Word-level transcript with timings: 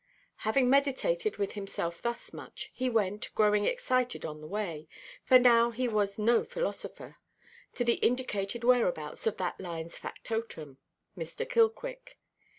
Having 0.37 0.67
meditated 0.67 1.37
with 1.37 1.51
himself 1.51 2.01
thus 2.01 2.33
much, 2.33 2.71
he 2.73 2.89
went, 2.89 3.29
growing 3.35 3.65
excited 3.65 4.25
on 4.25 4.41
the 4.41 4.47
way—for 4.47 5.37
now 5.37 5.69
he 5.69 5.87
was 5.87 6.17
no 6.17 6.43
philosopher—to 6.43 7.83
the 7.83 7.93
indicated 8.01 8.63
whereabouts 8.63 9.27
of 9.27 9.37
that 9.37 9.59
lineʼs 9.59 9.99
factotum, 9.99 10.79
Mr. 11.15 11.47
Killquick. 11.47 12.17